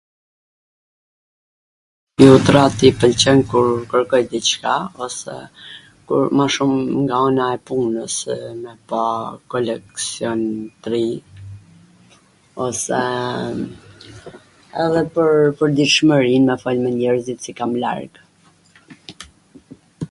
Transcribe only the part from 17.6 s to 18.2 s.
kam larg